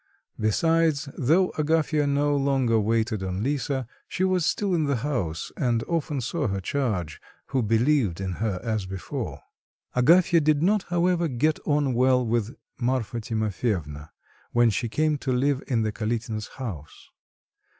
[0.39, 5.83] Besides, though Agafya no longer waited on Lisa, she was still in the house and
[5.83, 9.41] often saw her charge, who believed in her as before.
[9.95, 14.09] Agafya did not, however, get on well with Marfa Timofyevna,
[14.53, 17.11] when she came to live in the Kalitins' house.